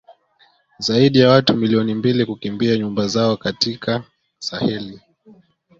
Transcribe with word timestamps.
zaidi 0.79 1.19
ya 1.19 1.29
watu 1.29 1.55
milioni 1.55 1.93
mbili 1.93 2.25
kukimbia 2.25 2.77
nyumba 2.77 3.07
zao 3.07 3.37
katika 3.37 4.03
Saheli 4.39 5.01